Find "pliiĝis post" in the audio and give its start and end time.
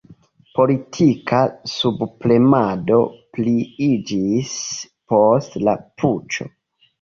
3.37-5.61